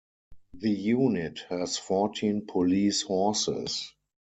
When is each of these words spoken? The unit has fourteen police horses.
The 0.55 0.71
unit 0.71 1.41
has 1.51 1.77
fourteen 1.77 2.47
police 2.47 3.03
horses. 3.03 3.93